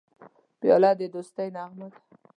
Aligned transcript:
پیاله 0.59 0.91
د 0.99 1.01
دوستی 1.13 1.47
نغمه 1.55 1.87
ده. 1.91 1.97